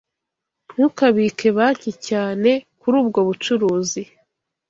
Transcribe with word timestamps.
Ntukabike 0.73 1.47
banki 1.57 1.91
cyane 2.07 2.51
kuri 2.81 2.95
ubwo 3.01 3.19
bucuruzi. 3.27 4.01